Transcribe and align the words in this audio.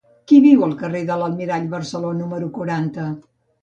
Qui 0.29 0.37
viu 0.45 0.65
al 0.67 0.73
carrer 0.79 1.03
de 1.11 1.19
l'Almirall 1.25 1.71
Barceló 1.77 2.19
número 2.25 2.53
quaranta? 2.61 3.11